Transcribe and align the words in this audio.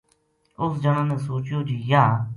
اُس 0.61 0.73
جنا 0.83 1.03
نے 1.09 1.17
سوچیو 1.27 1.59
جی 1.67 1.77
یاہ 1.89 2.13